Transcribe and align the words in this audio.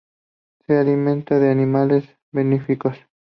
Se 0.65 0.79
alimenta 0.79 1.37
de 1.37 1.51
animales 1.51 2.05
bentónicos. 2.31 2.97